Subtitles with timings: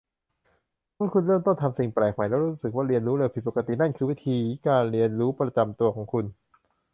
[0.95, 6.25] เมื่อคุณเริ่มต้นทำสิ่งแปลกใหม่แล้วรู้สึกว่าเรียนรู้เร็วผิดปกติ นั่นคือวิถีการเรียนรู้ประจำตัวของคุณ